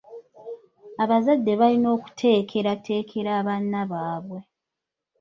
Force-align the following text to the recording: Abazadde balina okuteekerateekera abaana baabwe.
Abazadde 1.03 1.51
balina 1.59 1.87
okuteekerateekera 1.95 3.29
abaana 3.39 3.79
baabwe. 3.91 4.39